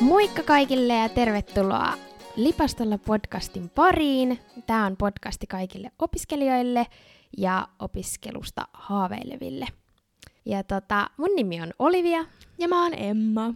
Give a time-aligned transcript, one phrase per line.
[0.00, 1.92] Moikka kaikille ja tervetuloa
[2.36, 4.38] Lipastolla podcastin pariin.
[4.66, 6.86] Tämä on podcasti kaikille opiskelijoille
[7.38, 9.66] ja opiskelusta haaveileville.
[10.46, 12.24] Ja tota, mun nimi on Olivia.
[12.58, 13.54] Ja mä oon Emma.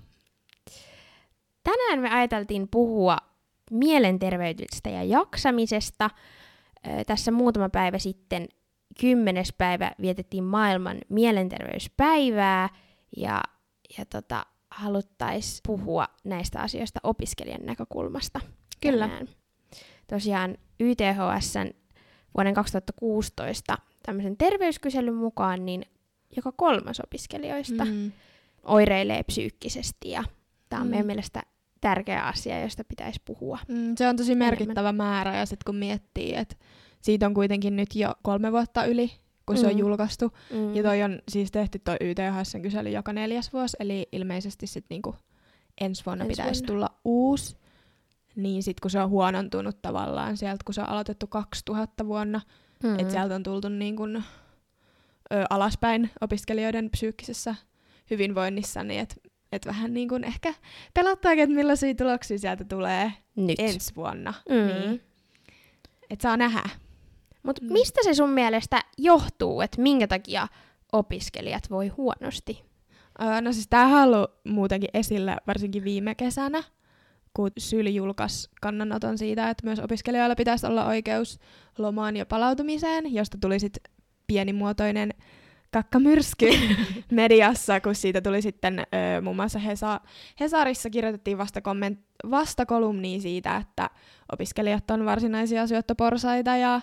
[1.62, 3.18] Tänään me ajateltiin puhua
[3.71, 6.11] mielenterveydestä ja jaksamisesta.
[7.07, 8.49] Tässä muutama päivä sitten,
[9.00, 12.68] kymmenes päivä, vietettiin maailman mielenterveyspäivää
[13.17, 13.43] ja,
[13.99, 18.41] ja tota, haluttaisiin puhua näistä asioista opiskelijan näkökulmasta.
[18.81, 19.09] Kyllä.
[19.09, 19.29] Tänään.
[20.07, 21.71] Tosiaan YTHSn
[22.37, 25.83] vuoden 2016 tämmöisen terveyskyselyn mukaan, niin
[26.37, 28.13] joka kolmas opiskelijoista mm.
[28.63, 30.25] oireilee psyykkisesti ja
[30.69, 30.91] tämä on mm.
[30.91, 31.43] meidän mielestä
[31.81, 33.59] tärkeä asia, josta pitäisi puhua.
[33.69, 35.09] Mm, se on tosi merkittävä enemmän.
[35.09, 36.56] määrä ja sitten kun miettii, että
[37.00, 39.12] siitä on kuitenkin nyt jo kolme vuotta yli,
[39.47, 39.61] kun mm.
[39.61, 39.78] se on mm.
[39.78, 40.33] julkaistu.
[40.53, 40.75] Mm.
[40.75, 45.14] Ja toi on siis tehty toi YTHSn kysely joka neljäs vuosi, eli ilmeisesti sitten niinku
[45.80, 46.66] ensi vuonna ensi pitäisi vuonna.
[46.66, 47.56] tulla uusi.
[48.36, 52.41] Niin sitten kun se on huonontunut tavallaan sieltä, kun se on aloitettu 2000 vuonna,
[52.82, 52.98] mm.
[52.98, 54.16] että sieltä on tultu niin kun,
[55.32, 57.54] ö, alaspäin opiskelijoiden psyykkisessä
[58.10, 59.14] hyvinvoinnissa, niin että
[59.52, 60.54] et vähän niin kuin ehkä
[60.94, 63.58] pelottaakin, että millaisia tuloksia sieltä tulee Nyt.
[63.58, 64.34] ensi vuonna.
[64.48, 64.66] Mm.
[64.66, 65.02] Niin.
[66.10, 66.62] Että saa nähdä.
[67.45, 67.73] Mutta mm.
[67.73, 70.48] mistä se sun mielestä johtuu, että minkä takia
[70.92, 72.64] opiskelijat voi huonosti?
[73.23, 76.62] Öö, no siis tämähän on ollut muutenkin esillä varsinkin viime kesänä,
[77.34, 81.39] kun Syli julkaisi kannanoton siitä, että myös opiskelijoilla pitäisi olla oikeus
[81.78, 83.92] lomaan ja palautumiseen, josta tuli sitten
[84.27, 85.11] pienimuotoinen
[85.70, 86.47] kakkamyrsky
[87.11, 90.00] mediassa, kun siitä tuli sitten ö, muun muassa Hesa,
[90.41, 92.00] Hesarissa kirjoitettiin vasta, komment,
[92.31, 93.91] vasta kolumnia siitä, että
[94.33, 96.81] opiskelijat on varsinaisia syöttöporsaita ja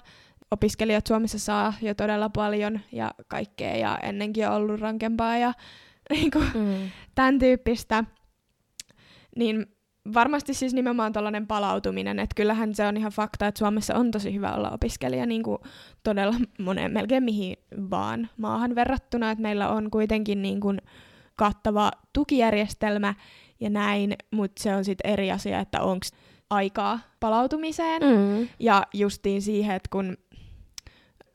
[0.51, 5.53] opiskelijat Suomessa saa jo todella paljon ja kaikkea ja ennenkin on ollut rankempaa ja
[6.09, 6.89] niin kuin, mm.
[7.15, 8.03] tämän tyyppistä.
[9.35, 9.65] Niin
[10.13, 14.33] varmasti siis nimenomaan tällainen palautuminen, että kyllähän se on ihan fakta, että Suomessa on tosi
[14.33, 15.57] hyvä olla opiskelija niin kuin
[16.03, 17.57] todella moneen melkein mihin
[17.89, 20.81] vaan maahan verrattuna, että meillä on kuitenkin niin kuin
[21.35, 23.13] kattava tukijärjestelmä
[23.59, 26.05] ja näin, mutta se on sitten eri asia, että onko
[26.49, 28.47] aikaa palautumiseen mm.
[28.59, 30.17] ja justiin siihen, että kun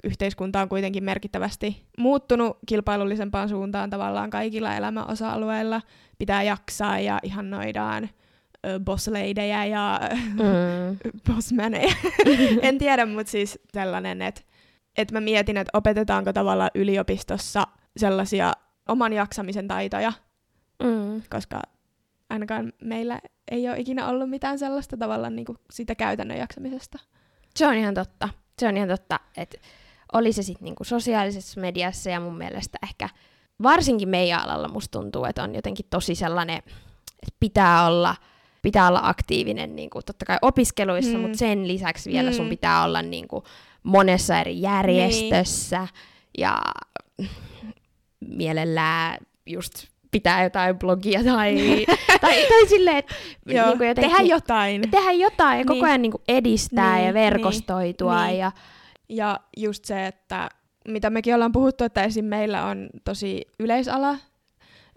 [0.06, 5.82] yhteiskunta on kuitenkin merkittävästi muuttunut kilpailullisempaan suuntaan tavallaan kaikilla elämän osa-alueilla.
[6.18, 8.08] Pitää jaksaa ja ihannoidaan
[8.84, 10.00] bossleidejä ja
[10.32, 10.98] mm.
[11.26, 11.94] bossmaneja.
[12.62, 14.40] en tiedä, mutta siis sellainen, että
[14.96, 18.52] et mä mietin, että opetetaanko tavallaan yliopistossa sellaisia
[18.88, 20.12] oman jaksamisen taitoja,
[20.82, 21.22] mm.
[21.30, 21.62] koska
[22.30, 26.98] ainakaan meillä ei ole ikinä ollut mitään sellaista tavallaan niin kuin sitä käytännön jaksamisesta.
[27.54, 28.28] Se on ihan totta.
[28.58, 29.58] Se on ihan totta, että
[30.12, 33.08] oli se sitten niinku sosiaalisessa mediassa ja mun mielestä ehkä
[33.62, 38.16] varsinkin meidän alalla musta tuntuu, että on jotenkin tosi sellainen, että pitää olla,
[38.62, 41.20] pitää olla aktiivinen niinku, totta kai opiskeluissa, mm.
[41.20, 42.36] mutta sen lisäksi vielä mm.
[42.36, 43.44] sun pitää olla niinku,
[43.82, 45.88] monessa eri järjestössä niin.
[46.38, 46.58] ja
[48.20, 51.56] mielellään just pitää jotain blogia tai,
[52.20, 53.14] tai, tai silleen, että
[53.46, 54.90] niin jotenkin, tehdä jotain.
[54.90, 55.66] Tehdä jotain ja niin.
[55.66, 57.14] koko ajan niin kuin edistää niin, ja niin.
[57.14, 58.52] verkostoitua niin, ja
[59.08, 60.48] ja just se, että
[60.88, 62.24] mitä mekin ollaan puhuttu, että esim.
[62.24, 64.16] meillä on tosi yleisala,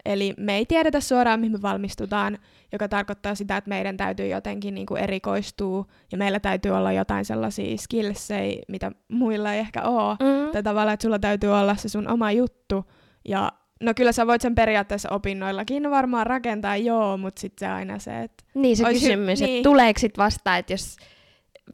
[0.04, 2.38] eli me ei tiedetä suoraan, mihin me valmistutaan,
[2.72, 7.24] joka tarkoittaa sitä, että meidän täytyy jotenkin niin kuin erikoistua, ja meillä täytyy olla jotain
[7.24, 10.52] sellaisia skillsejä, mitä muilla ei ehkä ole, mm.
[10.52, 12.84] tai tavallaan, että sulla täytyy olla se sun oma juttu,
[13.28, 17.98] ja No kyllä sä voit sen periaatteessa opinnoillakin varmaan rakentaa, joo, mutta sitten se aina
[17.98, 18.44] se, että...
[18.54, 19.62] Niin se kysymys, hy- että niin.
[19.62, 20.96] tuleeko sitten vasta, että jos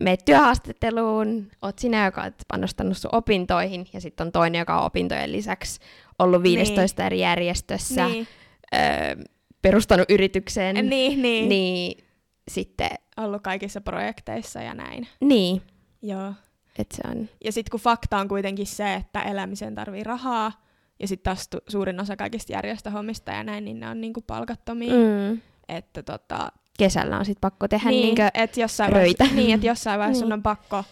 [0.00, 4.86] meet työhaastatteluun, oot sinä, joka oot panostanut sun opintoihin, ja sitten on toinen, joka on
[4.86, 5.80] opintojen lisäksi
[6.18, 7.06] ollut 15 niin.
[7.06, 8.26] eri järjestössä, niin.
[8.74, 9.24] öö,
[9.62, 11.48] perustanut yritykseen, niin, niin.
[11.48, 12.04] niin
[12.50, 12.90] sitten...
[13.16, 15.08] Ollut kaikissa projekteissa ja näin.
[15.20, 15.62] Niin.
[16.02, 16.32] Joo.
[16.78, 17.28] Et se on...
[17.44, 20.52] Ja sitten kun fakta on kuitenkin se, että elämiseen tarvii rahaa,
[21.00, 24.92] ja sitten taas tu- suurin osa kaikista järjestöhommista ja näin, niin ne on niinku palkattomia.
[24.92, 25.40] Mm.
[25.68, 29.24] Että tota, kesällä on sit pakko tehdä niin, niinkö et jossain röitä.
[29.24, 30.28] Vaiheessa, niin, että jossain vaiheessa niin.
[30.28, 30.84] sun on pakko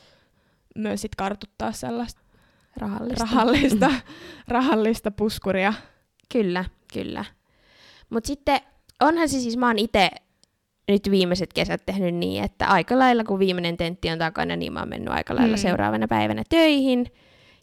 [0.74, 2.20] myös sit kartuttaa sellaista
[2.76, 3.90] rahallista, rahallista,
[4.48, 5.74] rahallista puskuria.
[6.32, 7.24] Kyllä, kyllä.
[8.10, 8.60] Mutta sitten
[9.00, 10.10] onhan se siis, mä oon itse
[10.88, 14.80] nyt viimeiset kesät tehnyt niin, että aika lailla kun viimeinen tentti on takana, niin mä
[14.80, 15.62] oon mennyt aika lailla hmm.
[15.62, 17.06] seuraavana päivänä töihin.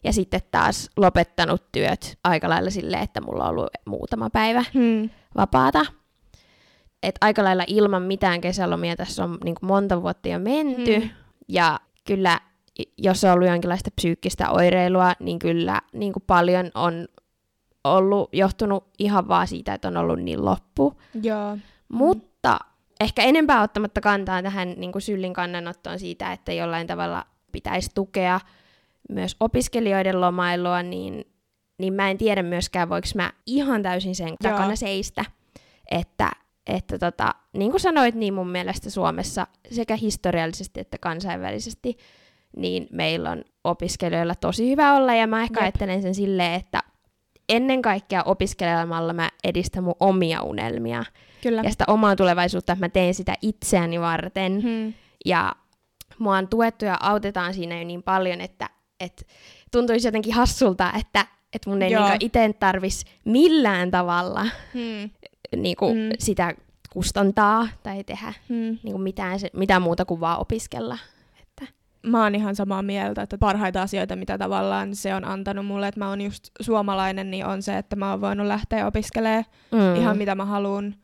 [0.04, 5.10] Ja sitten taas lopettanut työt aika lailla silleen, että mulla on ollut muutama päivä hmm.
[5.36, 5.86] vapaata
[7.02, 10.98] että aika lailla ilman mitään kesälomia tässä on niin kuin monta vuotta jo menty.
[10.98, 11.10] Hmm.
[11.48, 12.40] Ja kyllä,
[12.98, 17.08] jos on ollut jonkinlaista psyykkistä oireilua, niin kyllä niin kuin paljon on
[17.84, 20.94] ollut johtunut ihan vaan siitä, että on ollut niin loppu.
[21.22, 21.58] Joo.
[21.88, 22.58] Mutta
[23.00, 28.40] ehkä enempää ottamatta kantaa tähän niin kuin Syllin kannanottoon siitä, että jollain tavalla pitäisi tukea
[29.08, 31.24] myös opiskelijoiden lomailua, niin,
[31.78, 34.36] niin mä en tiedä myöskään, voiko mä ihan täysin sen Joo.
[34.42, 35.24] takana seistä,
[35.90, 36.30] että,
[36.66, 41.96] että tota, niin kuin sanoit, niin mun mielestä Suomessa sekä historiallisesti että kansainvälisesti,
[42.56, 45.62] niin meillä on opiskelijoilla tosi hyvä olla, ja mä ehkä Jep.
[45.62, 46.82] ajattelen sen silleen, että
[47.48, 51.04] ennen kaikkea opiskelemalla mä edistän mun omia unelmia.
[51.42, 51.62] Kyllä.
[51.62, 54.62] Ja sitä omaa tulevaisuutta, että mä teen sitä itseäni varten.
[54.62, 54.92] Hmm.
[55.24, 55.52] Ja
[56.18, 58.70] mua on tuettu ja autetaan siinä jo niin paljon, että,
[59.00, 59.24] että
[59.72, 65.10] tuntuisi jotenkin hassulta, että, että mun ei niinku itse tarvis millään tavalla hmm.
[65.56, 66.10] Niinku hmm.
[66.18, 66.54] sitä
[66.92, 68.78] kustantaa tai tehdä hmm.
[68.82, 70.98] niinku mitään, mitään muuta kuin vaan opiskella
[72.06, 76.00] mä oon ihan samaa mieltä, että parhaita asioita, mitä tavallaan se on antanut mulle, että
[76.00, 79.96] mä oon just suomalainen, niin on se, että mä oon voinut lähteä opiskelemaan mm.
[79.96, 80.94] ihan mitä mä haluan,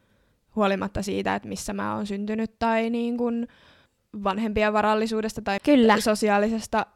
[0.57, 3.49] huolimatta siitä, että missä mä oon syntynyt tai niin kuin
[4.25, 6.01] vanhempien varallisuudesta tai Kyllä.
[6.01, 6.87] sosiaalisesta,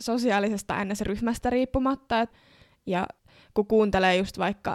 [0.00, 2.20] sosiaalisesta NS-ryhmästä riippumatta.
[2.20, 2.30] Et,
[2.86, 3.06] ja
[3.54, 4.74] kun kuuntelee just vaikka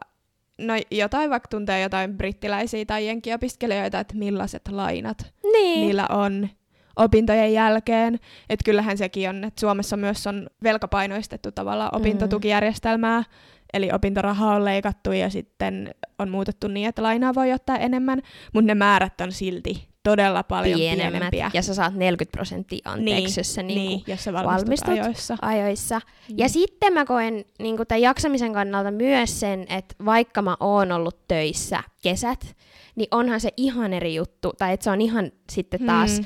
[0.57, 5.81] no jotain vaikka tuntee jotain brittiläisiä tai jenkiopiskelijoita, että millaiset lainat niin.
[5.81, 6.49] niillä on
[6.95, 8.19] opintojen jälkeen.
[8.49, 11.97] Että kyllähän sekin on, että Suomessa myös on velkapainoistettu tavallaan mm.
[12.01, 13.25] opintotukijärjestelmää, mm.
[13.73, 18.21] eli opintorahaa on leikattu ja sitten on muutettu niin, että lainaa voi ottaa enemmän,
[18.53, 21.51] mutta ne määrät on silti todella paljon Pienemmät, pienempiä.
[21.53, 25.37] Ja sä saat 40 prosenttia anteeksi, niin, jos sä niinku niin, jos sä valmistut, ajoissa.
[25.41, 25.99] ajoissa.
[25.99, 26.35] Mm.
[26.37, 31.27] Ja sitten mä koen niin tämän jaksamisen kannalta myös sen, että vaikka mä oon ollut
[31.27, 32.55] töissä kesät,
[32.95, 36.25] niin onhan se ihan eri juttu, tai että se on ihan sitten taas mm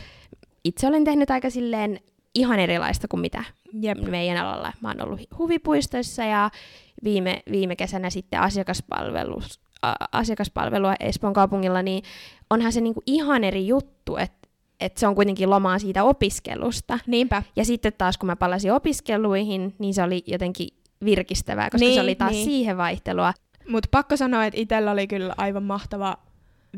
[0.64, 2.00] itse olen tehnyt aika silleen
[2.36, 3.44] ihan erilaista kuin mitä
[3.82, 3.98] Jep.
[3.98, 4.74] meidän alalla.
[4.82, 6.50] Mä oon ollut huvipuistoissa ja
[7.04, 9.60] viime, viime kesänä sitten asiakaspalvelus,
[10.12, 12.04] asiakaspalvelua Espoon kaupungilla, niin
[12.50, 14.50] onhan se niinku ihan eri juttu, että
[14.80, 17.00] et se on kuitenkin lomaa siitä opiskelusta.
[17.08, 17.44] Niinpä.
[17.56, 20.68] Ja sitten taas kun mä palasin opiskeluihin, niin se oli jotenkin
[21.06, 22.46] virkistävää, koska niin, se oli taas niin.
[22.46, 23.34] siihen vaihtelua.
[23.70, 26.18] Mutta pakko sanoa, että itsellä oli kyllä aivan mahtava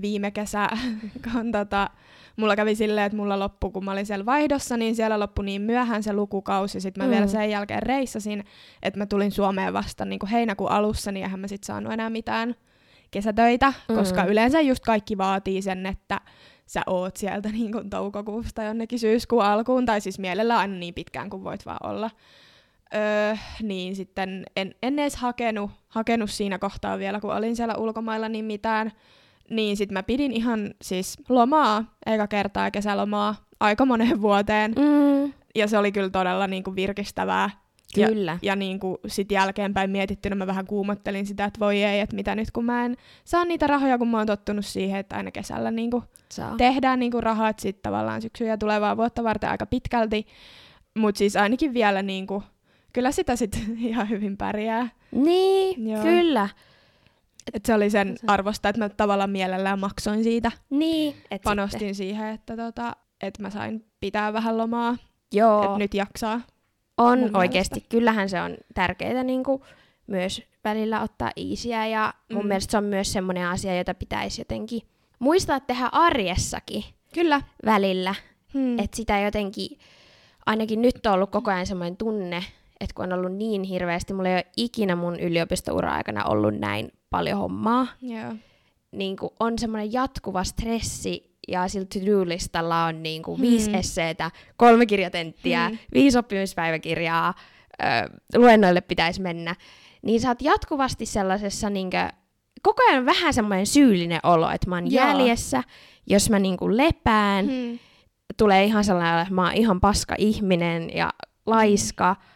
[0.01, 0.69] viime kesä,
[1.31, 1.89] kun tota,
[2.35, 5.61] mulla kävi silleen, että mulla loppu, kun mä olin siellä vaihdossa, niin siellä loppui niin
[5.61, 6.81] myöhään se lukukausi.
[6.81, 7.11] Sitten mä mm.
[7.11, 8.43] vielä sen jälkeen reissasin,
[8.83, 12.55] että mä tulin Suomeen vasta niin heinäkuun alussa, niin eihän mä sit saanut enää mitään
[13.11, 13.95] kesätöitä, mm.
[13.95, 16.21] koska yleensä just kaikki vaatii sen, että
[16.65, 21.29] sä oot sieltä niin kuin toukokuusta jonnekin syyskuun alkuun, tai siis mielellä aina niin pitkään
[21.29, 22.09] kuin voit vaan olla.
[22.95, 28.29] Öö, niin sitten en, en edes hakenut, hakenut siinä kohtaa vielä, kun olin siellä ulkomailla,
[28.29, 28.91] niin mitään
[29.51, 34.71] niin sit mä pidin ihan siis lomaa, eikä kertaa kesälomaa, aika moneen vuoteen.
[34.71, 35.33] Mm.
[35.55, 37.49] Ja se oli kyllä todella niin kuin virkistävää.
[37.95, 38.31] Kyllä.
[38.31, 42.15] Ja, ja niin kuin sit jälkeenpäin mietittynä mä vähän kuumottelin sitä, että voi ei, että
[42.15, 45.31] mitä nyt kun mä en saa niitä rahoja, kun mä oon tottunut siihen, että aina
[45.31, 46.03] kesällä niin kuin
[46.57, 50.25] tehdään niin kuin rahat sit tavallaan syksyä ja tulevaa vuotta varten aika pitkälti.
[50.97, 52.43] Mutta siis ainakin vielä niin kuin,
[52.93, 54.89] kyllä sitä sitten ihan hyvin pärjää.
[55.11, 56.03] Niin, Joo.
[56.03, 56.49] kyllä.
[57.53, 60.51] Et se oli sen arvosta, että mä tavallaan mielellään maksoin siitä.
[60.69, 61.15] Niin.
[61.31, 61.95] Et Panostin sitten.
[61.95, 64.97] siihen, että tota, et mä sain pitää vähän lomaa.
[65.33, 65.63] Joo.
[65.63, 66.41] Että nyt jaksaa.
[67.03, 67.75] On oikeasti.
[67.75, 67.89] Mielestä.
[67.89, 69.61] Kyllähän se on tärkeää niin kuin
[70.07, 72.47] myös välillä ottaa iisiä ja mun mm.
[72.47, 74.81] mielestä se on myös semmoinen asia, jota pitäisi jotenkin
[75.19, 76.83] muistaa tehdä arjessakin.
[77.13, 77.41] Kyllä.
[77.65, 78.15] Välillä.
[78.53, 78.79] Hmm.
[78.79, 79.77] Että sitä jotenkin,
[80.45, 82.43] ainakin nyt on ollut koko ajan semmoinen tunne,
[82.79, 87.37] että kun on ollut niin hirveästi, mulla ei ole ikinä mun yliopistoura-aikana ollut näin paljon
[87.37, 87.87] hommaa.
[88.09, 88.35] Yeah.
[88.91, 93.47] Niin kuin on semmoinen jatkuva stressi ja sillä to-do-listalla on niin kuin hmm.
[93.47, 95.77] viisi esseetä, kolme kirjatenttiä, hmm.
[95.93, 97.33] viisi oppimispäiväkirjaa,
[97.81, 97.85] ö,
[98.35, 99.55] luennoille pitäisi mennä.
[100.01, 102.09] Niin sä oot jatkuvasti sellaisessa niin kuin,
[102.61, 105.07] koko ajan vähän semmoinen syyllinen olo, että mä oon Joo.
[105.07, 105.63] jäljessä,
[106.09, 107.45] jos mä niin kuin lepään.
[107.45, 107.79] Hmm.
[108.37, 111.09] Tulee ihan sellainen, että mä oon ihan paska ihminen ja
[111.45, 112.13] laiska.
[112.13, 112.31] Hmm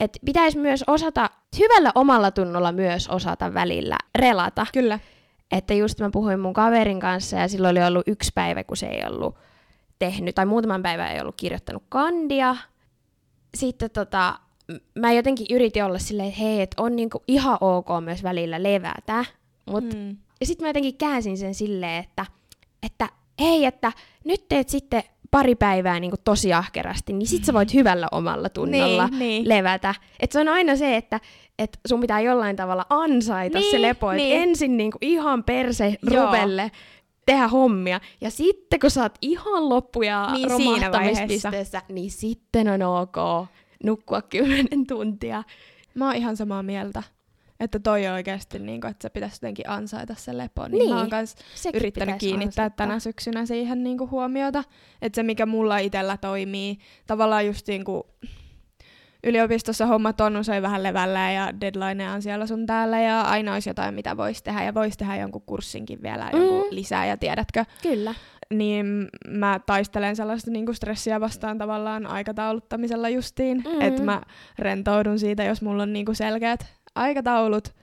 [0.00, 4.66] että pitäisi myös osata, hyvällä omalla tunnolla myös osata välillä relata.
[4.72, 4.98] Kyllä.
[5.50, 8.86] Että just mä puhuin mun kaverin kanssa ja silloin oli ollut yksi päivä, kun se
[8.86, 9.34] ei ollut
[9.98, 12.56] tehnyt, tai muutaman päivän ei ollut kirjoittanut kandia.
[13.54, 14.38] Sitten tota,
[14.98, 19.24] mä jotenkin yritin olla silleen, että hei, että on niinku ihan ok myös välillä levätä.
[19.66, 20.16] Mut, mm.
[20.40, 22.26] Ja sitten mä jotenkin käänsin sen silleen, että,
[22.82, 23.08] että
[23.40, 23.92] hei, että
[24.24, 28.48] nyt teet sitten pari päivää niin kuin tosi ahkerasti, niin sit sä voit hyvällä omalla
[28.48, 29.48] tunnolla niin, niin.
[29.48, 29.94] levätä.
[30.20, 31.20] Et se on aina se, että
[31.58, 34.12] et sun pitää jollain tavalla ansaita niin, se lepo.
[34.12, 34.42] Niin.
[34.42, 36.70] ensin niin kuin ihan perse rupelle
[37.26, 38.00] tehdä hommia.
[38.20, 43.46] Ja sitten kun sä oot ihan loppu ja niin romahtamispisteessä, niin sitten on ok
[43.84, 45.42] nukkua kymmenen tuntia.
[45.94, 47.02] Mä oon ihan samaa mieltä.
[47.60, 50.68] Että toi on oikeasti, niin kuin, että se pitäisi jotenkin ansaita se lepo.
[50.68, 52.76] Niin, Niin, mä oon kans Sekin yrittänyt kiinnittää ansaita.
[52.76, 54.64] tänä syksynä siihen niin kuin huomiota.
[55.02, 58.02] Että se, mikä mulla itsellä toimii, tavallaan just niin kuin
[59.24, 63.70] yliopistossa hommat on usein vähän levällä ja deadlineja on siellä sun täällä ja aina olisi
[63.70, 66.38] jotain, mitä voisi tehdä ja voisi tehdä jonkun kurssinkin vielä Mm.
[66.38, 68.14] jonkun lisää ja tiedätkö, Kyllä.
[68.54, 73.80] niin mä taistelen sellaista niinku stressiä vastaan tavallaan aikatauluttamisella justiin, mm.
[73.80, 74.22] että mä
[74.58, 77.74] rentoudun siitä, jos mulla on niinku selkeät aikataulut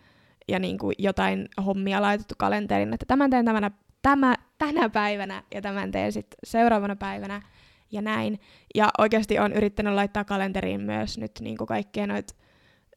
[0.48, 3.72] ja niinku jotain hommia laitettu kalenteriin, että tämän teen tämänä,
[4.02, 7.42] tämä, tänä päivänä ja tämän teen sitten seuraavana päivänä
[7.92, 8.40] ja näin.
[8.76, 12.34] Ja oikeasti on yrittänyt laittaa kalenteriin myös nyt niinku kaikkea noita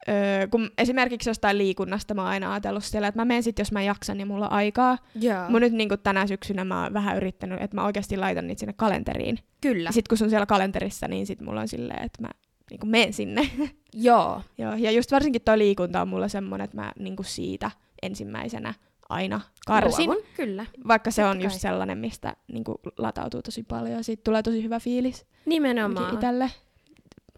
[0.08, 3.72] Öö, kun esimerkiksi jostain liikunnasta mä oon aina ajatellut siellä, että mä menen sit, jos
[3.72, 4.98] mä jaksan ja mulla on aikaa.
[5.14, 5.48] Joo.
[5.48, 8.72] Mä nyt niin tänä syksynä mä oon vähän yrittänyt, että mä oikeasti laitan niitä sinne
[8.72, 9.38] kalenteriin.
[9.60, 9.88] Kyllä.
[9.88, 12.28] Ja sit kun se on siellä kalenterissa, niin sit mulla on silleen, että mä
[12.70, 13.50] niin menen sinne.
[13.94, 14.42] Joo.
[14.58, 17.70] Joo, ja just varsinkin toi liikunta on mulla semmonen, että mä niin siitä
[18.02, 18.74] ensimmäisenä
[19.08, 20.06] aina karsin.
[20.06, 20.66] Luovun, Kyllä.
[20.88, 21.44] Vaikka se Totta on kai.
[21.44, 22.64] just sellainen, mistä niin
[22.98, 26.14] latautuu tosi paljon ja siitä tulee tosi hyvä fiilis Nimenomaan.
[26.14, 26.50] itselle.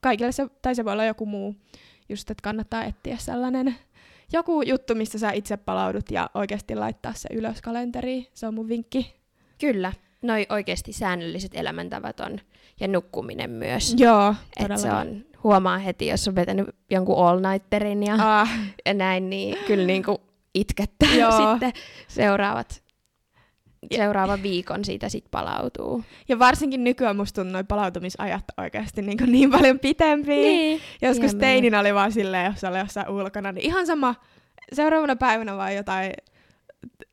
[0.03, 1.57] Kaikille se, tai se voi olla joku muu,
[2.09, 3.77] just että kannattaa etsiä sellainen
[4.33, 8.27] joku juttu, mistä sä itse palaudut ja oikeasti laittaa se ylös kalenteriin.
[8.35, 9.15] Se on mun vinkki.
[9.61, 9.93] Kyllä.
[10.23, 12.39] Noi oikeasti säännölliset elämäntavat on,
[12.83, 13.95] ja nukkuminen myös.
[13.99, 18.51] Joo, Et se on, huomaa heti, jos on vetänyt jonkun all-nighterin ja, Ah,
[18.87, 20.21] ja näin, niin kyllä niinku
[20.55, 21.33] itkettää Joo.
[21.51, 21.73] sitten
[22.09, 22.83] seuraavat,
[23.95, 26.05] seuraavan viikon siitä sit palautuu.
[26.29, 30.35] ja varsinkin nykyään musta tuntuu noi palautumisajat oikeasti niin, niin paljon pitempiä.
[30.35, 30.81] Niin.
[31.03, 34.15] Joskus Ihan teininä oli vaan silleen, jos oli jossain ulkona, niin ihan sama
[34.73, 36.13] seuraavana päivänä vaan jotain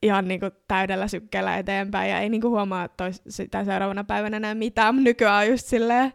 [0.04, 5.04] ihan niinku täydellä sykkeellä eteenpäin ja ei niinku huomaa tois, sitä seuraavana päivänä enää mitään,
[5.04, 6.14] nykyään on just silleen,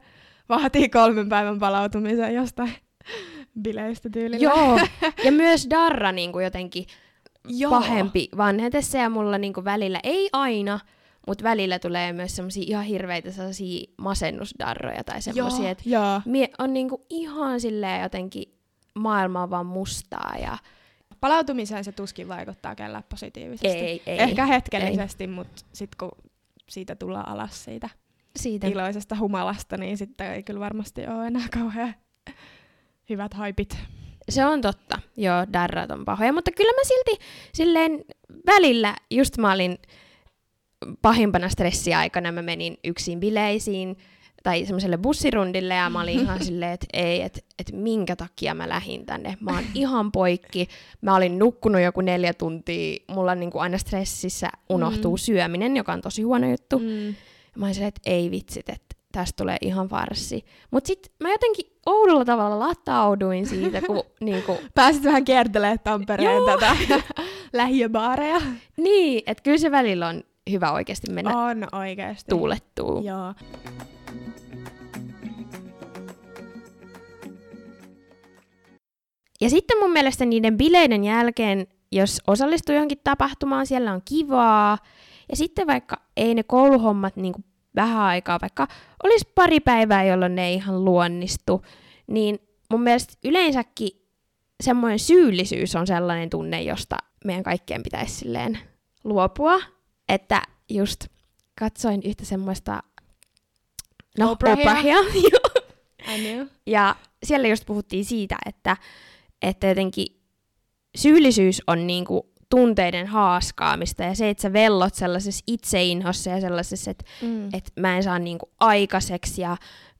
[0.48, 2.72] vaatii kolmen päivän palautumisen jostain
[3.62, 4.44] bileistä tyylillä.
[4.44, 4.80] Joo,
[5.24, 6.86] ja myös Darra niinku jotenkin
[7.48, 7.70] Joo.
[7.70, 10.80] pahempi vanhetessa ja mulla niinku välillä, ei aina,
[11.26, 16.74] mutta välillä tulee myös semmosia ihan hirveitä sellaisia masennusdarroja tai semmosia, Joo, että mie on
[16.74, 18.54] niinku ihan silleen jotenkin
[18.94, 20.58] maailma on vaan mustaa ja
[21.24, 23.68] Palautumiseen se tuskin vaikuttaa kellään positiivisesti.
[23.68, 24.18] ei, ei.
[24.18, 26.30] Ehkä hetkellisesti, mutta sitten kun
[26.68, 27.88] siitä tullaan alas siitä
[28.36, 28.66] siitä.
[28.66, 31.94] iloisesta humalasta, niin sitten ei kyllä varmasti ole enää kauhean
[33.10, 33.78] hyvät haipit.
[34.28, 38.04] Se on totta, joo, darrat on pahoja, mutta kyllä mä silti silleen
[38.46, 39.78] välillä, just mä olin
[41.02, 43.96] pahimpana stressiaikana, mä menin yksin bileisiin
[44.44, 48.68] tai semmoiselle bussirundille ja mä olin ihan silleen, että ei, että et minkä takia mä
[48.68, 49.36] lähdin tänne.
[49.40, 50.68] Mä oon ihan poikki,
[51.00, 55.18] mä olin nukkunut joku neljä tuntia, mulla niinku aina stressissä unohtuu Mm.
[55.18, 56.78] syöminen, joka on tosi huono juttu.
[56.78, 57.14] Mm.
[57.56, 60.44] Mä olin silleen, että ei vitsit, että tästä tulee ihan farsi.
[60.70, 66.46] Mut sit mä jotenkin oudolla tavalla latauduin siitä, kun niinku, Pääsit vähän kiertelemään Tampereen Joo.
[66.58, 66.76] tätä
[67.52, 68.40] lähiöbaareja.
[68.76, 72.28] niin, että kyllä se välillä on hyvä oikeasti mennä On oikeasti.
[72.28, 73.04] tuulettuun.
[73.04, 73.34] Joo.
[79.44, 84.78] Ja sitten mun mielestä niiden bileiden jälkeen, jos osallistuu johonkin tapahtumaan, siellä on kivaa.
[85.30, 87.34] Ja sitten vaikka ei ne kouluhommat niin
[87.76, 88.68] vähän aikaa, vaikka
[89.02, 91.62] olisi pari päivää, jolloin ne ei ihan luonnistu,
[92.06, 92.38] niin
[92.70, 93.90] mun mielestä yleensäkin
[94.62, 98.58] semmoinen syyllisyys on sellainen tunne, josta meidän kaikkien pitäisi silleen
[99.04, 99.60] luopua.
[100.08, 101.06] Että just
[101.58, 102.82] katsoin yhtä semmoista
[104.18, 104.70] no, Oprahia.
[104.70, 104.96] Oprahia.
[106.14, 106.46] I knew.
[106.66, 108.76] Ja siellä just puhuttiin siitä, että,
[109.48, 110.06] että jotenkin
[110.96, 117.04] syyllisyys on niinku tunteiden haaskaamista ja se, että sä vellot sellaisessa itseinhossa ja sellaisessa, että,
[117.22, 117.46] Mm.
[117.52, 119.56] että mä en saa niinku aikaiseksi ja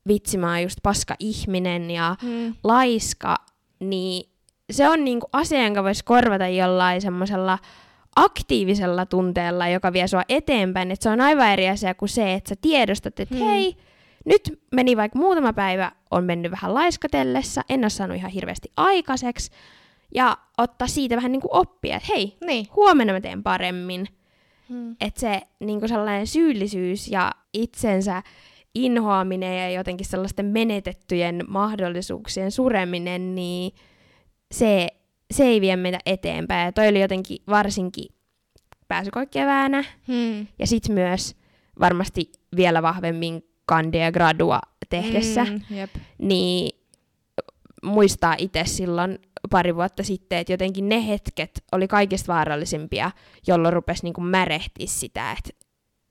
[0.09, 2.55] vitsi mä oon just paska ihminen ja Mm.
[2.65, 3.37] laiska,
[3.81, 4.31] niin
[4.73, 7.59] se on niinku asia, jonka voisi korvata jollain semmoisella
[8.17, 10.91] aktiivisella tunteella, joka vie sua eteenpäin.
[10.91, 13.45] Et se on aivan eri asia kuin se, että sä tiedostat, että Hmm.
[13.47, 13.77] hei,
[14.25, 19.51] nyt meni vaikka muutama päivä, on mennyt vähän laiskatellessa, en ole saanut ihan hirveästi aikaiseksi,
[20.15, 22.67] ja ottaa siitä vähän niinku oppia, että hei, Niin.
[22.77, 24.07] huomenna mä teen paremmin.
[24.69, 24.97] Mm.
[25.01, 28.23] Että se niinku sellainen syyllisyys ja itsensä
[28.75, 33.73] inhoaminen ja jotenkin sellaisten menetettyjen mahdollisuuksien sureminen, niin
[34.53, 34.89] se,
[35.31, 36.65] se ei vie meitä eteenpäin.
[36.67, 38.07] Ja toi oli jotenkin varsinkin
[38.89, 40.47] pääsykoikeväänä Mm.
[40.59, 41.37] ja sitten myös
[41.81, 45.77] varmasti vielä vahvemmin kande ja gradua tehdessä, mm.
[45.77, 45.91] Jep.
[46.19, 46.81] niin
[47.83, 49.19] muistaa itse silloin
[49.51, 53.11] pari vuotta sitten, että jotenkin ne hetket oli kaikista vaarallisimpia,
[53.47, 55.51] jolloin rupesi niinku märehtiä sitä, että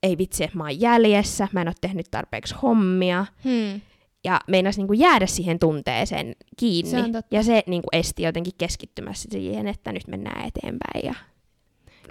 [0.04, 3.26] ei vitsi, että mä oon jäljessä, mä en ole tehnyt tarpeeksi hommia.
[3.44, 3.82] Mm.
[4.24, 6.92] ja meinasi niin kuin jäädä siihen tunteeseen kiinni.
[6.92, 6.98] Se
[7.32, 11.06] ja se niin kuin esti jotenkin keskittymässä siihen, että nyt mennään eteenpäin.
[11.06, 11.14] Ja...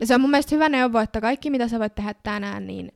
[0.01, 2.93] Ja se on mun mielestä hyvä neuvo, että kaikki mitä sä voit tehdä tänään, niin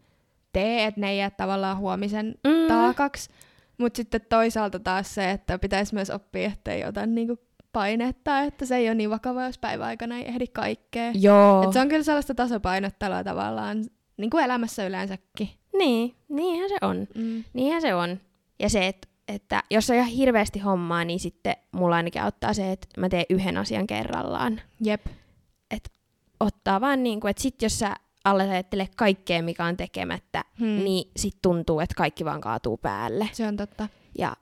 [0.56, 2.68] tee, että ne ei jää tavallaan huomisen Mm.
[2.68, 3.30] taakaksi.
[3.78, 7.38] Mutta sitten toisaalta taas se, että pitäisi myös oppia, että ei ota niinku
[7.72, 11.10] painetta, että se ei ole niin vakava, jos päiväaikana ei ehdi kaikkea.
[11.14, 11.62] Joo.
[11.62, 13.84] Et se on kyllä sellaista tasapainottelua tavallaan,
[14.16, 15.48] niin kuin elämässä yleensäkin.
[15.78, 17.06] Niin, niinhän se on.
[17.14, 17.44] Mm.
[17.52, 18.20] Niinhän se on.
[18.58, 22.72] Ja se, että, että jos on ihan hirveästi hommaa, niin sitten mulla ainakin auttaa se,
[22.72, 24.60] että mä teen yhden asian kerrallaan.
[24.84, 25.06] Jep.
[26.40, 27.94] Ottaa vaan niin kuin, että sit jos sä
[28.26, 30.84] ajattele kaikkea, mikä on tekemättä, Hmm.
[30.84, 33.28] niin sit tuntuu, että kaikki vaan kaatuu päälle.
[33.32, 33.88] Se on totta.
[34.18, 34.36] Ja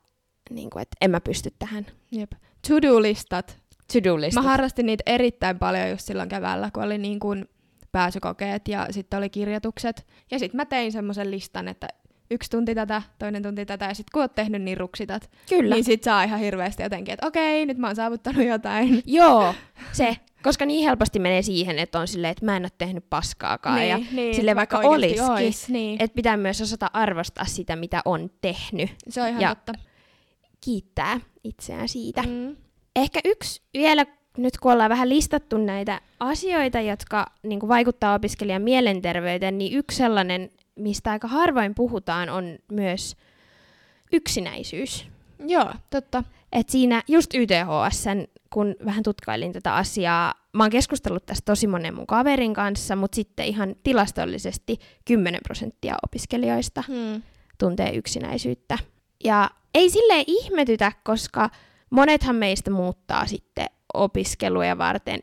[0.51, 1.87] niin kuin, että en mä pysty tähän.
[2.11, 2.33] Jep.
[2.69, 3.59] To-do-listat.
[3.93, 4.35] To-do list.
[4.35, 7.49] Mä harrastin niitä erittäin paljon just silloin keväällä, kun oli niin kuin
[7.93, 10.07] pääsykokeet ja sitten oli kirjoitukset.
[10.31, 11.89] Ja sitten mä tein semmoisen listan, että
[12.31, 15.31] yksi tunti tätä, toinen tunti tätä, ja sitten kun oot tehnyt, niin ruksitat.
[15.49, 15.75] Kyllä.
[15.75, 19.03] Niin sit saa ihan hirveästi jotenkin, että okei, nyt mä oon saavuttanut jotain.
[19.07, 19.55] Joo,
[19.93, 20.17] se.
[20.45, 23.89] Koska niin helposti menee siihen, että on silleen, että mä en ole tehnyt paskaakaan.
[23.89, 26.03] ja niin, silleen vaikka oikeesti olisikin, ois, niin.
[26.03, 28.91] että pitää myös osata arvostaa sitä, mitä on tehnyt.
[29.09, 29.73] se on ihan ja- totta.
[30.61, 32.23] Kiittää itseään siitä.
[32.23, 32.57] Mm.
[32.97, 38.63] Ehkä yksi vielä, nyt kun ollaan vähän listattu näitä asioita, jotka niin kuin vaikuttaa opiskelijan
[38.63, 43.17] mielenterveyteen, niin yksi sellainen, mistä aika harvoin puhutaan, on myös
[44.13, 45.07] yksinäisyys.
[45.47, 46.25] Joo, totta.
[46.53, 48.25] Et siinä just YTHSn,
[48.55, 53.17] kun vähän tutkailin tätä asiaa, mä oon keskustellut tästä tosi monen mun kaverin kanssa, mutta
[53.17, 57.23] sitten ihan tilastollisesti 10 prosenttia opiskelijoista Hmm.
[57.59, 58.79] tuntee yksinäisyyttä.
[59.25, 61.51] Ja ei sille ihmetytä, koska
[61.91, 65.21] monethan meistä muuttaa sitten opiskeluja varten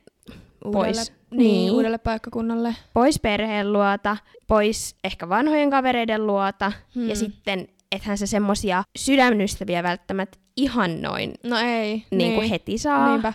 [0.72, 0.98] pois.
[0.98, 1.72] Uudelle, niin, Niin.
[1.72, 2.76] uudelle paikkakunnalle.
[2.94, 7.10] pois perheen luota, pois ehkä vanhojen kavereiden luota, Hmm.
[7.10, 12.04] ja sitten ethän se semmosia sydämystäviä välttämättä ihan noin No ei.
[12.12, 13.10] niin kuin heti saa.
[13.10, 13.34] Niinpä.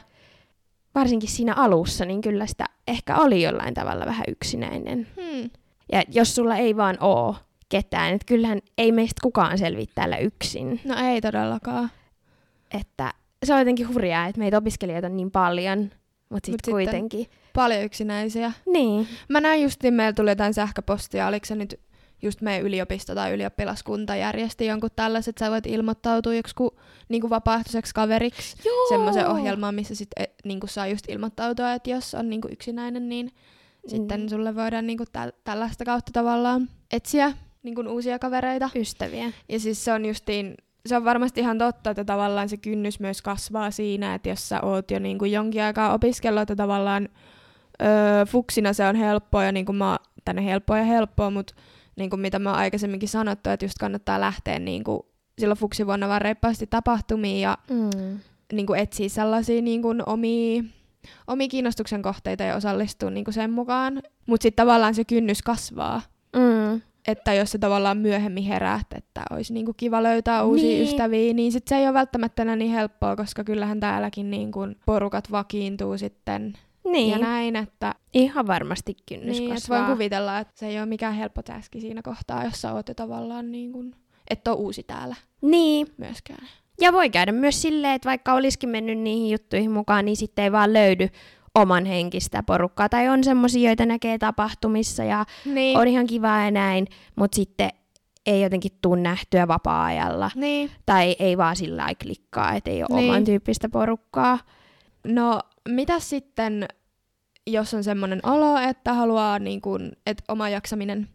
[0.94, 5.06] Varsinkin siinä alussa, niin kyllä sitä ehkä oli jollain tavalla vähän yksinäinen.
[5.16, 5.50] Hmm.
[5.92, 7.36] Ja jos sulla ei vaan oo
[7.68, 10.80] ketään, että kyllähän ei meistä kukaan selviä täällä yksin.
[10.84, 11.90] No ei todellakaan.
[12.74, 13.14] Että
[13.44, 15.94] se on jotenkin hurjaa, että meitä opiskelijoita on niin paljon, mutta
[16.30, 17.26] Mut sitten sitten- kuitenkin.
[17.54, 18.52] Paljon yksinäisiä.
[18.66, 19.08] Niin.
[19.28, 21.80] Mä näin justiin, meillä tuli jotain sähköpostia, oliko se nyt
[22.22, 26.76] just meidän yliopisto tai ylioppilaskunta järjesti jonkun tällaiset, että sä voit ilmoittautua joku
[27.08, 28.56] niin kuin vapaaehtoiseksi kaveriksi
[28.88, 32.52] semmoisen ohjelmaan, missä sit, e, niin kuin saa just ilmoittautua, että jos on niin kuin
[32.52, 33.90] yksinäinen, niin Mm.
[33.90, 38.70] sitten sulle voidaan niin kuin täl- tällaista kautta tavallaan etsiä niin kuin uusia kavereita.
[38.76, 39.32] Ystäviä.
[39.48, 40.54] Ja siis se on justiin,
[40.86, 44.60] se on varmasti ihan totta, että tavallaan se kynnys myös kasvaa siinä, että jos sä
[44.60, 47.08] oot jo niin kuin jonkin aikaa opiskellut, että tavallaan
[47.82, 51.54] öö, fuksina se on helppoa ja niin kuin mä, tänne helppoa ja helppoa, mutta
[51.96, 55.00] niin kuin mitä mä oon aikaisemminkin sanottu, että just kannattaa lähteä niin kuin
[55.38, 58.18] silloin fuksivuonna vaan reippaasti tapahtumiin ja Mm.
[58.52, 60.62] niin kuin etsiä sellaisia niin kuin omia,
[61.26, 64.02] omia kiinnostuksen kohteita ja osallistua niin kuin sen mukaan.
[64.26, 66.02] Mutta sitten tavallaan se kynnys kasvaa
[66.36, 66.80] Mm.
[67.08, 70.82] että jos se tavallaan myöhemmin heräät, että olisi niinku kiva löytää uusia Niin.
[70.82, 75.98] ystäviä, niin sit se ei ole välttämättä niin helppoa, koska kyllähän täälläkin niinku porukat vakiintuu
[75.98, 76.52] sitten
[76.92, 79.78] Niin, ja näin, että, ihan varmasti kynnys niin, että kasvaa.
[79.78, 82.94] voin kuvitella, että se ei ole mikään helppo täski siinä kohtaa, jos sä oot jo
[82.94, 83.94] tavallaan niin kuin,
[84.30, 86.48] et ole uusi täällä Niin, myöskään.
[86.80, 90.52] ja voi käydä myös silleen, että vaikka olisikin mennyt niihin juttuihin mukaan, niin sitten ei
[90.52, 91.08] vaan löydy
[91.54, 92.88] oman henkistä porukkaa.
[92.88, 95.78] Tai on semmoisia, joita näkee tapahtumissa ja Niin.
[95.78, 97.70] on ihan kivaa ja näin, mutta sitten
[98.26, 100.30] ei jotenkin tuu nähtyä vapaa-ajalla.
[100.34, 100.70] niin.
[100.86, 103.10] Tai ei vaan sillä lailla klikkaa, että ei ole Niin.
[103.10, 104.38] oman tyyppistä porukkaa.
[105.06, 106.68] No, mitä sitten,
[107.46, 111.08] jos on semmoinen olo, että haluaa, niin kuin, että oma jaksaminen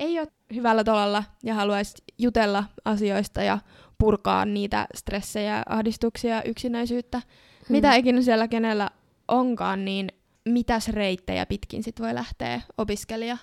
[0.00, 3.58] ei ole hyvällä tolalla ja haluaisi jutella asioista ja
[3.98, 7.66] purkaa niitä stressejä, ahdistuksia, yksinäisyyttä, hmm.
[7.68, 8.90] mitä ikinä siellä kenellä
[9.28, 10.08] onkaan, niin
[10.48, 13.36] mitäs reittejä pitkin sit voi lähteä opiskelija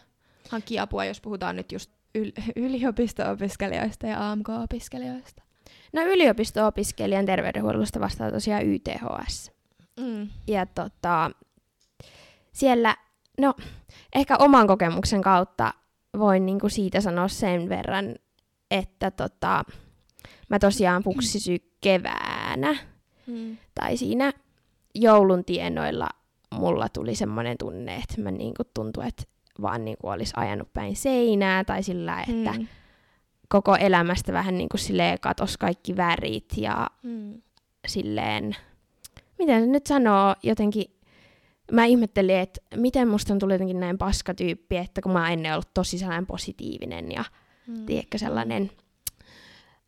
[0.49, 5.43] hankkia apua, jos puhutaan nyt just yl- yliopisto-opiskelijoista ja AMK-opiskelijoista.
[5.93, 9.51] No yliopisto-opiskelijan terveydenhuollosta vastaa tosiaan YTHS.
[9.99, 10.27] Mm.
[10.47, 11.31] Ja tota,
[12.51, 12.95] siellä,
[13.41, 13.53] no
[14.15, 15.73] ehkä oman kokemuksen kautta
[16.19, 18.15] voin niinku siitä sanoa sen verran,
[18.71, 19.63] että tota,
[20.49, 22.75] mä tosiaan puksisy keväänä
[23.27, 23.57] Mm.
[23.75, 24.33] tai siinä
[24.95, 26.09] joulun tienoilla
[26.53, 29.23] mulla tuli semmoinen tunne, että mä niinku tuntui, että
[29.61, 32.67] vaan niinku olisi ajanut päin seinää tai sillä, että Mm.
[33.49, 37.41] koko elämästä vähän niinku silleen katos kaikki värit ja Mm.
[37.87, 38.55] silleen,
[39.39, 40.85] miten se nyt sanoo, jotenkin,
[41.71, 45.73] mä ihmettelin, että miten musta on tullut jotenkin näin paskatyyppi, että kun mä ennen ollut
[45.73, 47.23] tosi sellainen positiivinen ja
[47.69, 47.85] Mm.
[47.85, 48.71] tiedätkö, sellainen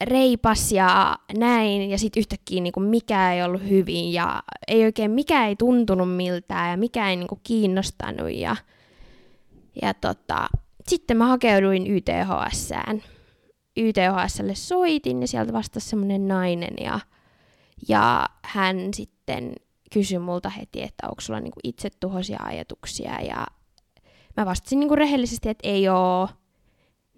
[0.03, 5.11] reipas ja näin, ja sitten yhtäkkiä niin kuin mikä ei ollut hyvin, ja ei oikein,
[5.11, 8.55] mikä ei tuntunut miltään, ja mikä ei niin kuin kiinnostanut, ja,
[9.81, 10.47] ja tota,
[10.87, 13.03] sitten mä hakeuduin YTHSään.
[13.77, 16.99] YTHSlle soitin, ja sieltä vastasi semmoinen nainen, ja,
[17.87, 19.20] ja hän sitten
[19.93, 23.47] kysyi multa heti, että onko sulla niinku itsetuhoisia ajatuksia, ja
[24.37, 26.29] mä vastasin niinku rehellisesti, että ei oo,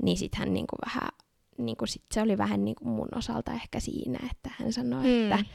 [0.04, 1.10] niin sitten hän niinku vähän
[1.58, 5.04] niin kuin sit se oli vähän niin kuin mun osalta ehkä siinä, että hän sanoi,
[5.04, 5.32] hmm.
[5.32, 5.46] että,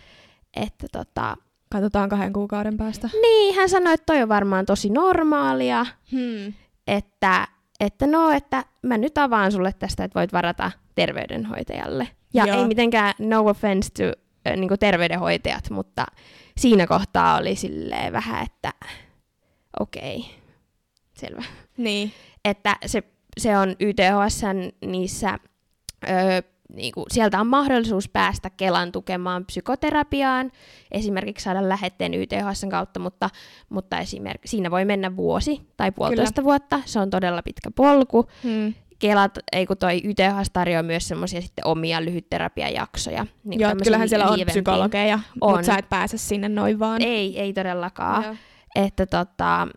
[0.57, 1.37] että tota,
[1.71, 3.11] Katsotaan kahden kuukauden päästä.
[3.23, 6.53] Niin, hän sanoi, että toi on varmaan tosi normaalia, hmm.
[6.87, 7.49] että,
[7.81, 12.09] että no, että mä nyt avaan sulle tästä, että voit varata terveydenhoitajalle.
[12.35, 12.57] Ja Joo.
[12.57, 14.21] ei mitenkään no offense to
[14.57, 16.07] niin kuin terveydenhoitajat, mutta
[16.57, 18.73] siinä kohtaa oli silleen vähän, että
[19.81, 20.31] okei, okay,
[21.15, 21.45] selvä.
[21.77, 22.13] Niin.
[22.45, 23.03] Että se,
[23.39, 25.39] se on YTHSn niissä
[26.09, 26.43] öö,
[26.75, 30.53] niin kuin, sieltä on mahdollisuus päästä Kelan tukemaan psykoterapiaan,
[30.91, 33.31] esimerkiksi saada lähetteen YTHSn kautta, mutta,
[33.69, 36.45] mutta esimerkiksi siinä voi mennä vuosi tai puolitoista Kyllä.
[36.45, 38.29] vuotta, se on todella pitkä polku.
[38.43, 38.75] Hmm.
[38.99, 43.27] Kelat, ei kun toi YTHS tarjoaa myös semmoisia sitten omia lyhytterapiajaksoja.
[43.45, 45.51] Niin Joo, kyllähän siellä on psykologeja, on.
[45.51, 47.03] mutta sä et pääse sinne noin vaan.
[47.03, 48.25] Ei, ei todellakaan.
[48.25, 48.35] Joo.
[48.75, 49.69] Että tota,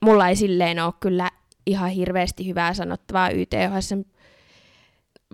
[0.00, 1.30] mulla ei silleen ole kyllä
[1.66, 4.04] ihan hirveästi hyvää sanottavaa YTHSn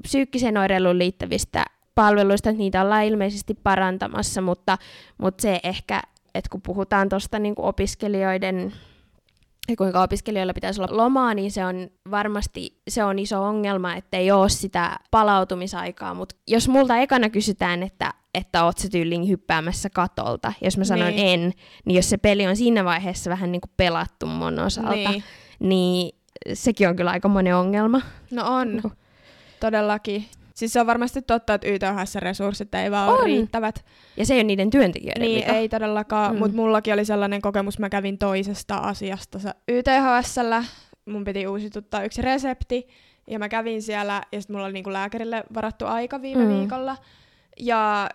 [0.02, 4.78] psyykkiseen oireiluun liittävistä palveluista, että niitä ollaan ilmeisesti parantamassa, mutta,
[5.18, 6.02] mutta se ehkä,
[6.34, 8.72] että kun puhutaan tuosta niin opiskelijoiden
[9.68, 14.16] ja kuinka opiskelijoilla pitäisi olla lomaa, niin se on varmasti se on iso ongelma, että
[14.16, 16.14] ei ole sitä palautumisaikaa.
[16.14, 21.08] Mutta jos multa ekana kysytään, että, että oot se tyyliin hyppäämässä katolta, jos mä sanon
[21.08, 21.40] niin.
[21.40, 21.52] en,
[21.84, 25.24] niin jos se peli on siinä vaiheessa vähän niin kuin pelattu mun osalta, niin,
[25.58, 26.16] niin
[26.54, 28.00] sekin on kyllä aika monen ongelma.
[28.30, 28.72] No on.
[28.72, 28.92] Niin
[29.60, 30.26] Todellakin.
[30.56, 33.14] Siis se on varmasti totta, että YTHS-resurssit ei vaan on.
[33.14, 33.84] ole riittävät.
[34.16, 35.52] Ja se ei ole niiden työntekijöiden Niin, vika.
[35.52, 36.38] ei todellakaan, mm.
[36.38, 39.38] mutta mullakin oli sellainen kokemus, mä kävin toisesta asiasta
[39.68, 40.64] YTHSllä,
[41.06, 42.88] mun piti uusituttaa yksi resepti,
[43.30, 46.50] ja mä kävin siellä, ja sitten mulla oli niinku lääkärille varattu aika viime mm.
[46.50, 46.96] viikolla,
[47.60, 48.08] ja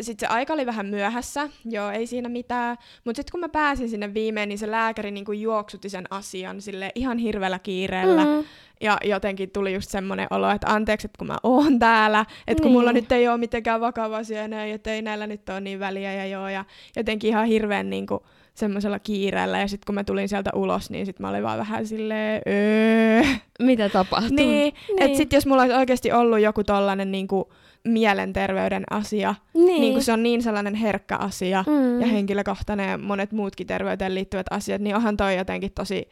[0.00, 2.76] sitten se aika oli vähän myöhässä, joo, ei siinä mitään.
[3.04, 6.90] Mutta sitten kun mä pääsin sinne viimein, niin se lääkäri niinku juoksutti sen asian sille
[6.94, 8.24] ihan hirveällä kiireellä.
[8.24, 8.44] Mm.
[8.80, 12.70] Ja jotenkin tuli just semmoinen olo, että anteeksi, että kun mä oon täällä, että kun
[12.70, 12.78] niin.
[12.78, 16.14] mulla nyt ei ole mitenkään vakava asia enää, että ei näillä nyt ole niin väliä
[16.14, 16.48] ja joo.
[16.48, 16.64] Ja
[16.96, 19.60] jotenkin ihan hirveän niinku semmoisella kiireellä.
[19.60, 23.22] Ja sitten kun mä tulin sieltä ulos, niin sitten mä olin vaan vähän silleen, öö.
[23.58, 24.36] Mitä tapahtuu?
[24.36, 25.02] Niin, niin.
[25.02, 27.52] että sitten jos mulla olisi oikeasti ollut joku tollanen niinku,
[27.84, 29.80] mielenterveyden asia, niin.
[29.80, 32.00] niin kun se on niin sellainen herkkä asia mm.
[32.00, 36.08] ja henkilökohtainen ja monet muutkin terveyteen liittyvät asiat, niin onhan toi jotenkin tosi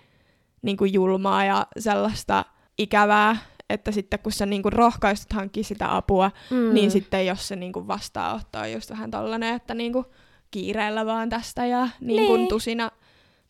[0.63, 2.45] niin kuin julmaa ja sellaista
[2.79, 3.37] ikävää,
[3.71, 6.75] että sitten kun sä niin kuin rohkaistut hankkia sitä apua, mm.
[6.75, 10.05] niin sitten jos se niin kuin vastaanotto on just vähän tollanen, että niin kuin
[10.51, 12.49] kiireellä vaan tästä ja niin kuin niin.
[12.49, 12.91] tusina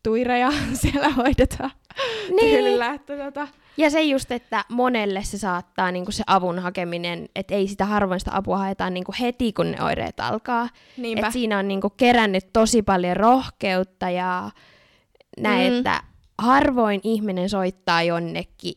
[0.02, 1.70] tuireja siellä hoidetaan
[2.28, 2.56] niin.
[2.56, 7.54] tyylillä, että tota, ja se just, että monelle se saattaa niinku se avun hakeminen, että
[7.54, 10.68] ei sitä harvoin sitä apua haetaan niinku heti, kun ne oireet alkaa.
[10.96, 11.26] Niinpä.
[11.26, 14.50] Et siinä on niinku kerännyt tosi paljon rohkeutta ja
[15.40, 15.78] näin, mm.
[15.78, 16.02] että
[16.38, 18.74] harvoin ihminen soittaa jonnekin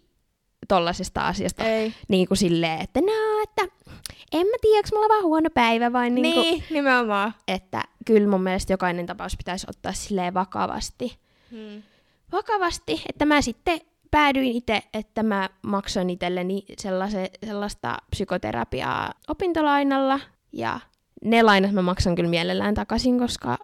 [0.67, 1.93] tollasesta asiasta ei.
[2.07, 3.61] niin kuin silleen, että no, että
[4.31, 7.33] en mä tiedä, onko mulla vaan huono päivä vai niin kuin, Niin, nimenomaan.
[7.47, 11.17] Että kyllä mun mielestä jokainen tapaus pitäisi ottaa silleen vakavasti.
[11.51, 11.83] Hmm.
[12.31, 16.65] Vakavasti, että mä sitten päädyin itse, että mä maksoin itselleni
[17.45, 20.19] sellaista psykoterapiaa opintolainalla
[20.51, 20.79] ja
[21.23, 23.57] ne lainat mä maksan kyllä mielellään takaisin, koska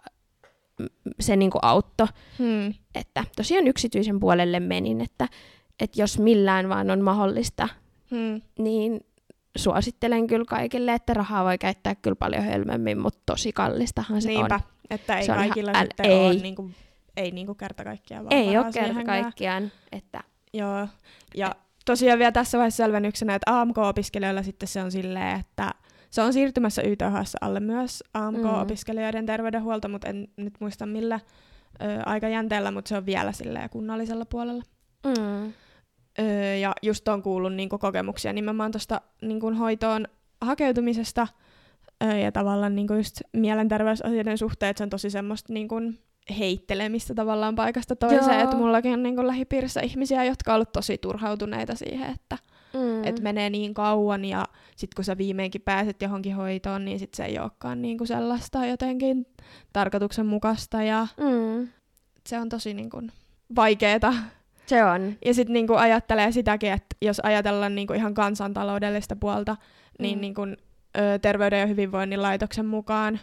[1.20, 2.06] se niinku auttoi.
[2.38, 2.74] Hmm.
[2.94, 5.28] Että tosiaan yksityisen puolelle menin, että,
[5.80, 7.68] että jos millään vaan on mahdollista,
[8.10, 8.42] hmm.
[8.58, 9.00] niin
[9.56, 14.54] suosittelen kyllä kaikille, että rahaa voi käyttää kyllä paljon hölmemmin, mutta tosi kallistahan se Niinpä,
[14.54, 14.60] on.
[14.90, 16.26] että ei se kaikilla ihan, sitten ei.
[16.26, 16.70] ole niinku,
[17.16, 20.20] ei niinku kerta kaikkiaan vaan Ei ole kerta kaikkiaan, että
[20.54, 20.88] Joo,
[21.34, 25.74] ja tosiaan vielä tässä vaiheessa selvennyksenä, että AMK-opiskelijoilla sitten se on silleen, että
[26.10, 31.20] se on siirtymässä YTHS alle myös AMK-opiskelijoiden terveydenhuolto, mutta en nyt muista millä
[31.82, 34.62] ö, aikajänteellä, mutta se on vielä silleen kunnallisella puolella.
[35.06, 35.52] Mm.
[36.18, 36.22] Ö,
[36.56, 40.06] ja just on kuullut niin kokemuksia nimenomaan tuosta niin hoitoon
[40.40, 41.28] hakeutumisesta
[42.04, 45.98] ö, ja tavallaan niin just mielenterveysasioiden suhteen, että se on tosi semmoista niin kuin,
[46.38, 48.40] heittelemistä tavallaan paikasta toiseen.
[48.40, 52.38] Että mullakin on niin lähipiirissä ihmisiä, jotka on ollut tosi turhautuneita siihen, että
[52.74, 53.04] mm.
[53.04, 54.44] et menee niin kauan ja
[54.76, 58.66] sitten kun sä viimeinkin pääset johonkin hoitoon, niin sit se ei olekaan niin kuin sellaista
[58.66, 59.26] jotenkin
[59.72, 61.68] tarkoituksenmukaista ja mm.
[62.26, 63.12] se on tosi niin kuin
[63.56, 64.14] vaikeeta
[64.66, 65.16] Se on.
[65.24, 69.56] Ja sitten niinku ajattelee sitäkin, että jos ajatellaan niinku ihan kansantaloudellista puolta,
[69.98, 70.20] niin Mm.
[70.20, 73.20] niinku, ö, Terveyden ja hyvinvoinnin laitoksen mukaan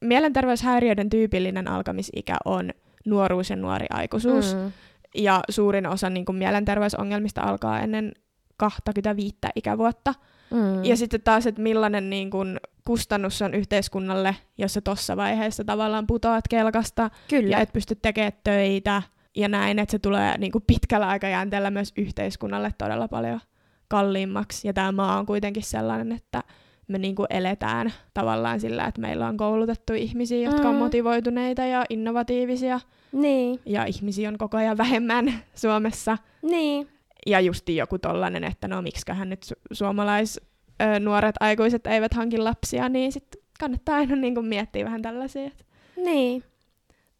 [0.00, 2.70] mielenterveyshäiriöiden tyypillinen alkamisikä on
[3.06, 4.54] nuoruus ja nuori aikuisuus.
[4.54, 4.72] Mm.
[5.14, 8.12] Ja suurin osa niinku, mielenterveysongelmista alkaa ennen
[8.56, 10.14] 25 ikävuotta.
[10.50, 10.84] Mm.
[10.84, 16.06] Ja sitten taas, että millainen niin kun, kustannus on yhteiskunnalle, jos sä tuossa vaiheessa tavallaan
[16.06, 17.48] putoat kelkasta Kyllä.
[17.50, 19.02] ja et pysty tekemään töitä
[19.38, 23.40] ja näin, että se tulee niin kuin pitkällä aikajänteellä myös yhteiskunnalle todella paljon
[23.88, 24.68] kalliimmaksi.
[24.68, 26.42] Ja tämä maa on kuitenkin sellainen, että
[26.88, 30.78] me niin kuin eletään tavallaan sillä, että meillä on koulutettu ihmisiä, jotka on Mm.
[30.78, 32.80] motivoituneita ja innovatiivisia,
[33.12, 33.60] Niin.
[33.66, 36.18] ja ihmisiä on koko ajan vähemmän Suomessa.
[36.42, 36.88] Niin.
[37.26, 40.40] Ja justi joku tollanen, että no miksiköhän nyt su- suomalais
[40.82, 45.46] ö, nuoret aikuiset eivät hankin lapsia, niin sitten kannattaa aina niin kuin miettiä vähän tällaisia,
[45.46, 45.64] että
[45.96, 46.44] Niin.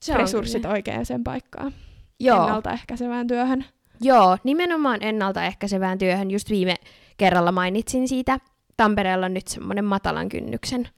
[0.03, 1.73] Se on resurssit oikeaan sen paikkaan.
[2.21, 2.43] Joo.
[2.43, 3.65] ennaltaehkäisevään työhön.
[4.01, 6.31] Joo, nimenomaan ennaltaehkäisevään työhön.
[6.31, 6.77] Just viime
[7.17, 8.39] kerralla mainitsin siitä.
[8.77, 10.89] Tampereella on nyt semmoinen matalan kynnyksen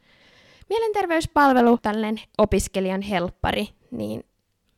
[0.71, 4.25] mielenterveyspalvelu, tällainen opiskelijan helppari, niin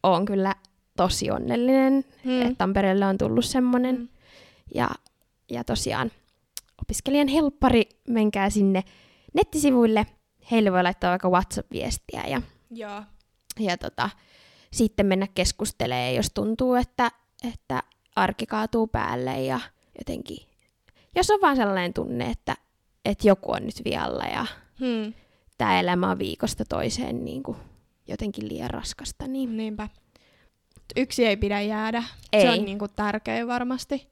[0.03, 0.55] on kyllä
[0.97, 2.43] tosi onnellinen, mm.
[2.43, 3.97] että Tampereelle on tullut semmoinen.
[3.97, 4.09] Mm.
[4.75, 4.91] Ja,
[5.51, 6.11] ja tosiaan
[6.83, 8.83] opiskelijan helppari, menkää sinne
[9.35, 10.07] nettisivuille.
[10.51, 13.03] Heille voi laittaa vaikka WhatsApp-viestiä ja, Joo.
[13.59, 14.11] ja tota,
[14.73, 17.11] sitten mennä keskustelemaan, jos tuntuu, että,
[17.53, 17.83] että
[18.17, 19.61] arki kaatuu päälle ja
[19.99, 20.39] jotenkin,
[21.17, 22.57] jos on vaan sellainen tunne, että,
[23.05, 24.47] että joku on nyt vialla ja
[24.81, 25.13] Hmm.
[25.59, 27.57] tämä elämä on viikosta toiseen niin kuin
[28.09, 29.89] jotenkin liian raskasta, niin Niinpä.
[30.97, 32.03] Yksi ei pidä jäädä.
[32.33, 32.43] Ei.
[32.43, 34.09] Se on niinku tärkein varmasti.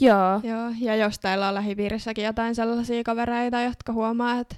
[0.00, 0.72] joo, Joo.
[0.80, 4.56] Ja jos teillä on lähipiirissäkin jotain sellaisia kavereita, jotka huomaa, että,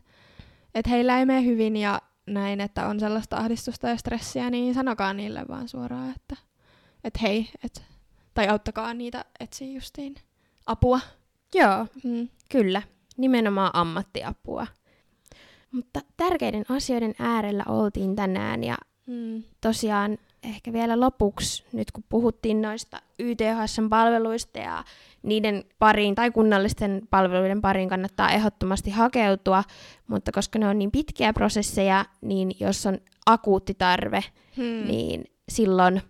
[0.74, 5.12] että heillä ei mene hyvin ja näin, että on sellaista ahdistusta ja stressiä, niin sanokaa
[5.14, 6.36] niille vaan suoraan, että,
[7.04, 7.82] että hei, et,
[8.34, 10.14] tai auttakaa niitä etsiä justiin
[10.66, 11.00] apua.
[11.54, 12.28] joo, Hmm.
[12.48, 12.82] kyllä,
[13.16, 14.66] nimenomaan ammattiapua.
[15.72, 19.42] Mutta tärkeiden asioiden äärellä oltiin tänään ja Hmm.
[19.60, 24.84] tosiaan ehkä vielä lopuksi, nyt kun puhuttiin noista YTHSn palveluista ja
[25.22, 29.64] niiden pariin tai kunnallisten palveluiden pariin kannattaa ehdottomasti hakeutua,
[30.06, 34.24] mutta koska ne on niin pitkiä prosesseja, niin jos on akuutti tarve,
[34.56, 34.86] Hmm.
[34.88, 36.02] niin silloin...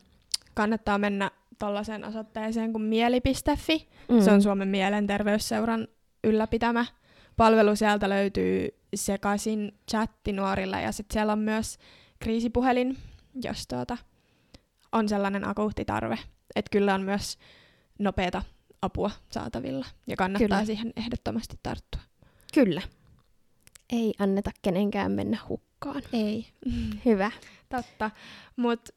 [0.54, 3.88] kannattaa mennä tuollaiseen osoitteeseen kuin mieli.fi.
[4.08, 5.88] Mm, Se on Suomen mielenterveysseuran
[6.24, 6.86] ylläpitämä
[7.36, 7.76] palvelu.
[7.76, 11.78] Sieltä löytyy sekaisin chatti nuorille ja sitten siellä on myös
[12.18, 12.96] kriisipuhelin,
[13.44, 13.96] jos tuota,
[14.92, 16.18] on sellainen akuutti tarve.
[16.56, 17.38] Että kyllä on myös
[17.98, 18.42] nopeata
[18.82, 20.64] apua saatavilla ja kannattaa Kyllä.
[20.64, 22.00] siihen ehdottomasti tarttua.
[22.54, 22.82] Kyllä.
[23.92, 26.02] Ei anneta kenenkään mennä hukkaan.
[26.12, 26.46] Ei.
[27.04, 27.30] Hyvä.
[27.68, 28.10] Totta.
[28.56, 28.92] Mutta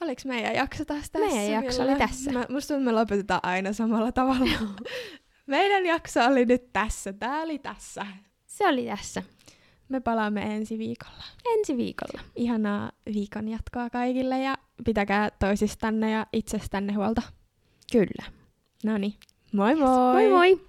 [0.00, 1.36] oliko meidän jakso taas tässä?
[1.36, 2.32] Meidän jakso oli tässä.
[2.32, 4.50] Mä, musta tuntuu, me lopetetaan aina samalla tavalla.
[5.46, 7.12] meidän jakso oli nyt tässä.
[7.12, 8.06] Tää oli tässä.
[8.46, 9.22] Se oli tässä.
[9.88, 11.24] Me palaamme ensi viikolla.
[11.58, 12.20] Ensi viikolla.
[12.36, 17.22] Ihanaa viikon jatkoa kaikille ja pitäkää toisistanne ja itsestänne huolta.
[17.92, 18.24] Kyllä.
[18.84, 19.14] No niin,
[19.52, 20.12] moi moi!
[20.12, 20.67] Moi moi!